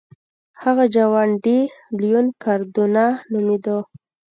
[0.63, 1.59] هغه جوان ډي
[1.99, 3.77] لیون کاردونا نومېده.